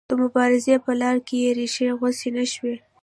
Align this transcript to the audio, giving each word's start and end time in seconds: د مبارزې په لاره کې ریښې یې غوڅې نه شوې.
د 0.09 0.11
مبارزې 0.21 0.75
په 0.85 0.91
لاره 1.01 1.21
کې 1.27 1.53
ریښې 1.57 1.85
یې 1.89 1.97
غوڅې 1.99 2.29
نه 2.37 2.45
شوې. 2.53 2.75